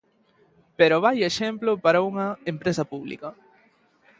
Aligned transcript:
Pero 0.79 1.01
¡vaia 1.05 1.29
exemplo 1.31 1.71
para 1.83 2.03
unha 2.09 2.27
empresa 2.53 2.83
pública! 2.91 3.29